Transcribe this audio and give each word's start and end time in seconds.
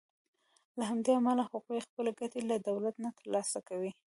له 0.79 0.83
همدې 0.91 1.11
امله 1.19 1.43
هغوی 1.51 1.79
خپلې 1.87 2.11
ګټې 2.19 2.41
له 2.49 2.57
دولت 2.69 2.95
نه 3.03 3.09
تر 3.17 3.25
لاسه 3.33 3.59
کوي. 3.69 3.91